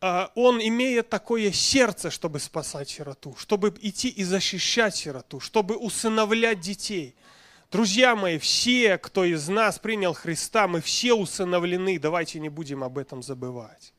[0.00, 6.60] А он имеет такое сердце, чтобы спасать сироту, чтобы идти и защищать сироту, чтобы усыновлять
[6.60, 7.14] детей–
[7.72, 12.96] Друзья мои, все, кто из нас принял Христа, мы все усыновлены, давайте не будем об
[12.96, 13.92] этом забывать.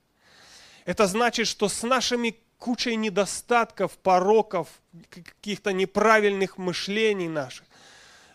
[0.85, 4.69] Это значит, что с нашими кучей недостатков, пороков,
[5.09, 7.66] каких-то неправильных мышлений наших,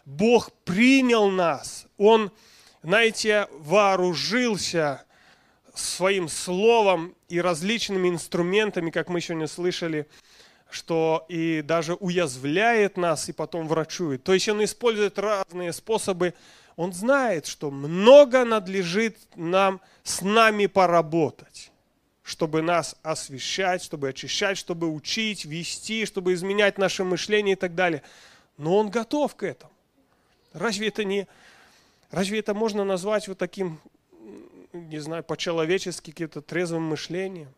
[0.05, 2.31] Бог принял нас, Он,
[2.83, 5.05] знаете, вооружился
[5.75, 10.07] своим словом и различными инструментами, как мы сегодня слышали,
[10.71, 14.23] что и даже уязвляет нас и потом врачует.
[14.25, 16.35] То есть он использует разные способы.
[16.77, 21.71] Он знает, что много надлежит нам с нами поработать,
[22.23, 28.03] чтобы нас освещать, чтобы очищать, чтобы учить, вести, чтобы изменять наше мышление и так далее.
[28.57, 29.73] Но он готов к этому.
[30.53, 31.27] Разве это не...
[32.11, 33.81] Разве это можно назвать вот таким,
[34.73, 37.53] не знаю, по-человечески каким-то трезвым мышлением?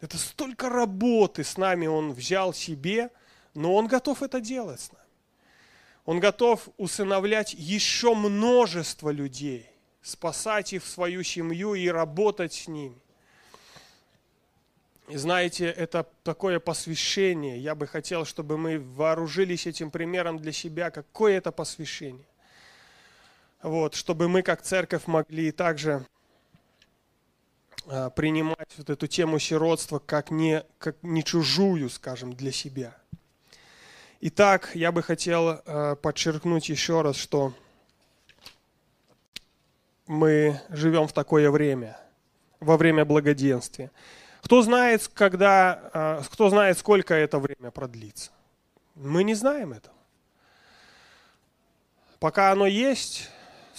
[0.00, 3.10] Это столько работы с нами он взял себе,
[3.54, 5.04] но он готов это делать с нами.
[6.06, 9.68] Он готов усыновлять еще множество людей,
[10.00, 12.96] спасать их в свою семью и работать с ними.
[15.08, 17.58] И знаете, это такое посвящение.
[17.58, 20.90] Я бы хотел, чтобы мы вооружились этим примером для себя.
[20.90, 22.24] Какое это посвящение?
[23.62, 26.06] Вот, чтобы мы как церковь могли также
[27.86, 32.96] а, принимать вот эту тему сиротства как не, как не чужую, скажем, для себя.
[34.22, 37.54] Итак, я бы хотел э, подчеркнуть еще раз, что
[40.06, 41.98] мы живем в такое время,
[42.60, 43.90] во время благоденствия.
[44.42, 48.30] Кто знает, когда, э, кто знает, сколько это время продлится?
[48.94, 49.96] Мы не знаем этого.
[52.18, 53.30] Пока оно есть,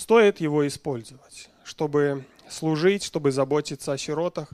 [0.02, 4.50] стоит его использовать, чтобы служить, чтобы заботиться о сиротах.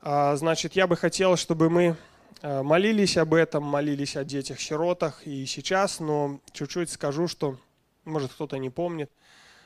[0.00, 1.96] А, значит, я бы хотел, чтобы мы
[2.42, 7.56] а, молились об этом, молились о детях-сиротах и сейчас, но чуть-чуть скажу, что,
[8.04, 9.12] может, кто-то не помнит,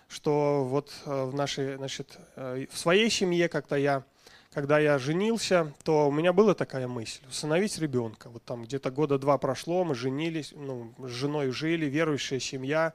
[0.09, 4.05] что вот а, в нашей, значит, в своей семье как-то я,
[4.53, 8.29] когда я женился, то у меня была такая мысль, усыновить ребенка.
[8.29, 12.93] Вот там где-то года два прошло, мы женились, ну, с женой жили, верующая семья,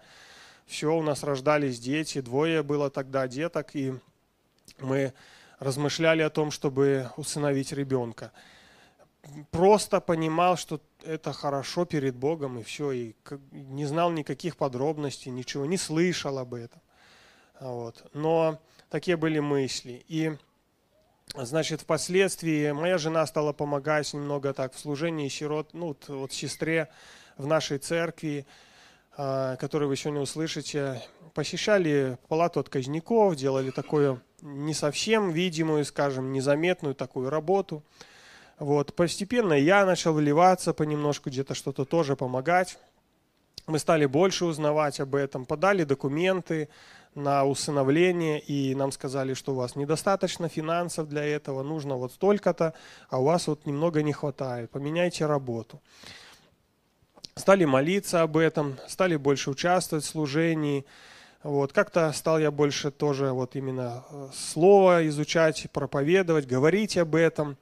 [0.68, 3.94] все, у нас рождались дети, двое было тогда деток, и
[4.80, 5.14] мы
[5.60, 8.32] размышляли о том, чтобы усыновить ребенка.
[9.52, 13.16] Просто понимал, что это хорошо перед Богом, и все, и
[13.52, 16.82] не знал никаких подробностей, ничего, не слышал об этом.
[17.60, 18.06] Вот.
[18.14, 18.60] Но
[18.90, 20.06] такие были мысли.
[20.08, 20.38] И,
[21.36, 26.90] значит, впоследствии моя жена стала помогать немного так в служении сирот, ну, вот, сестре
[27.38, 28.46] в нашей церкви,
[29.20, 31.02] а, который вы сегодня услышите,
[31.34, 37.84] посещали палату отказников, делали такую не совсем видимую, скажем, незаметную такую работу.
[38.60, 38.96] Вот.
[38.96, 42.78] Постепенно я начал вливаться понемножку, где-то что-то тоже помогать.
[43.66, 46.70] Мы стали больше узнавать об этом, подали документы
[47.16, 52.76] на усыновление, и нам сказали, что у вас недостаточно финансов для этого, нужно вот столько-то,
[53.10, 55.82] а у вас вот немного не хватает, поменяйте работу
[57.38, 60.86] стали молиться об этом, стали больше участвовать в служении.
[61.44, 61.72] Вот.
[61.74, 67.58] Как-то стал я больше тоже вот именно э, слово изучать, проповедовать, говорить об этом.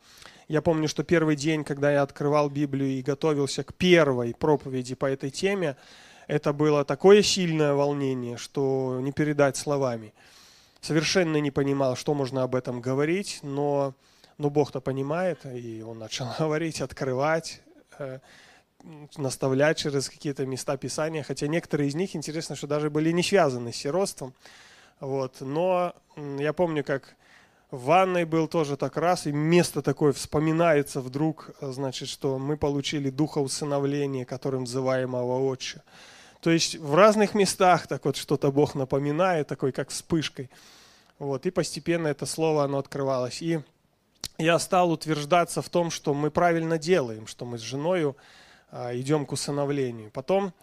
[0.48, 5.08] Я помню, что первый день, когда я открывал Библию и готовился к первой проповеди по
[5.08, 5.76] этой теме,
[6.28, 10.14] это было такое сильное волнение, что не передать словами.
[10.82, 13.96] Совершенно не понимал, что можно об этом говорить, но,
[14.38, 17.62] но Бог-то понимает, и Он начал говорить, открывать.
[18.86, 23.24] Э, наставлять через какие-то места Писания, хотя некоторые из них, интересно, что даже были не
[23.24, 24.34] связаны с сиротством.
[25.00, 25.42] Вот.
[25.42, 25.94] Но
[26.38, 27.16] я помню, как
[27.72, 33.10] в ванной был тоже так раз, и место такое вспоминается вдруг, значит, что мы получили
[33.10, 35.82] духа усыновления, которым называемого отче.
[36.42, 40.50] То есть в разных местах так вот что-то Бог напоминает, такой как вспышкой.
[41.18, 43.42] Вот, и постепенно это слово, оно открывалось.
[43.42, 43.62] И
[44.38, 48.16] я стал утверждаться в том, что мы правильно делаем, что мы с женой а,
[48.72, 50.12] идем к усыновлению.
[50.12, 50.54] Потом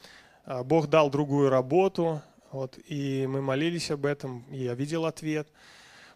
[0.45, 5.49] а, Бог дал другую работу, вот, и мы молились об этом, и я видел ответ.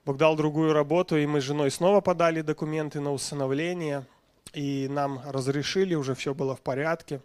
[0.05, 4.05] Бог дал другую работу, и мы с женой снова подали документы на усыновление,
[4.53, 7.21] и нам разрешили, уже все было в порядке.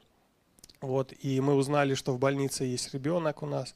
[0.79, 3.75] Вот, и мы узнали, что в больнице есть ребенок у нас.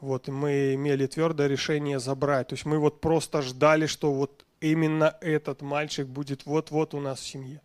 [0.00, 2.48] Вот, и мы имели твердое решение забрать.
[2.48, 7.18] То есть мы вот просто ждали, что вот именно этот мальчик будет вот-вот у нас
[7.18, 7.60] в семье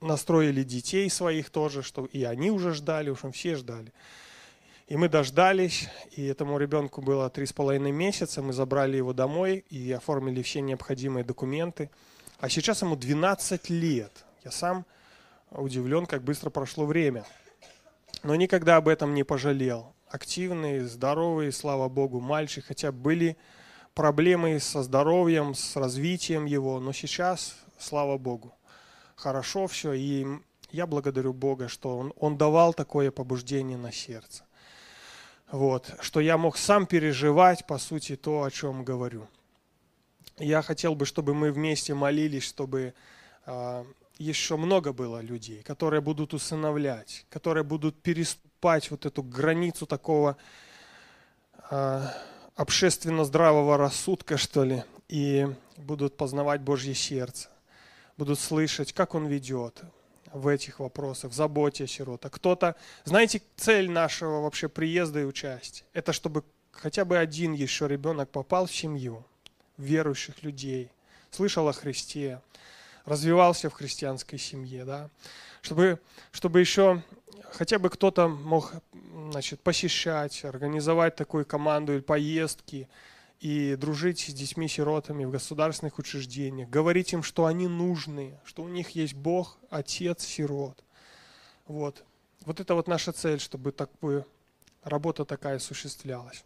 [0.00, 3.92] настроили детей своих тоже, что и они уже ждали, уж все ждали.
[4.88, 9.64] И мы дождались, и этому ребенку было три с половиной месяца, мы забрали его домой
[9.68, 11.90] и оформили все необходимые документы.
[12.40, 14.24] А сейчас ему 12 лет.
[14.44, 14.86] Я сам
[15.50, 17.26] удивлен, как быстро прошло время.
[18.22, 19.94] Но никогда об этом не пожалел.
[20.08, 23.36] Активный, здоровый, слава богу, мальчик, хотя были
[23.92, 28.54] проблемы со здоровьем, с развитием его, но сейчас, слава богу,
[29.18, 29.92] хорошо все.
[29.92, 30.26] И
[30.70, 34.44] я благодарю Бога, что Он, он давал такое побуждение на сердце.
[35.50, 39.26] Вот, что я мог сам переживать, по сути, то, о чем говорю.
[40.36, 42.92] Я хотел бы, чтобы мы вместе молились, чтобы э,
[43.46, 43.86] а,
[44.18, 50.36] еще много было людей, которые будут усыновлять, которые будут переступать вот эту границу такого
[51.70, 52.02] э,
[52.54, 55.48] общественно здравого рассудка, что ли, и
[55.78, 57.48] будут познавать Божье сердце
[58.18, 59.82] будут слышать, как он ведет
[60.32, 62.32] в этих вопросах, в заботе о сиротах.
[62.32, 68.28] Кто-то, знаете, цель нашего вообще приезда и участия, это чтобы хотя бы один еще ребенок
[68.28, 69.24] попал в семью
[69.78, 70.90] верующих людей,
[71.30, 72.42] слышал о Христе,
[73.04, 75.08] развивался в христианской семье, да,
[75.62, 76.00] чтобы,
[76.32, 77.02] чтобы еще
[77.52, 78.72] хотя бы кто-то мог
[79.30, 82.88] значит, посещать, организовать такую команду или поездки,
[83.40, 88.90] и дружить с детьми-сиротами в государственных учреждениях, говорить им, что они нужны, что у них
[88.90, 90.82] есть Бог, Отец сирот.
[91.66, 92.04] Вот.
[92.44, 94.26] Вот это вот наша цель, чтобы такую
[94.82, 96.44] работа такая осуществлялась.